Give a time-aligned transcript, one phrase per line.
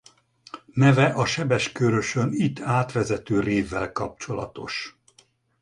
[0.73, 4.99] Neve a Sebes-Körösön itt átvezető révvel kapcsolatos.